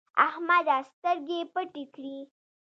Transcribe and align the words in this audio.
احمده 0.27 0.77
سترګې 0.91 1.39
پټې 1.53 1.83
کړې. 1.93 2.17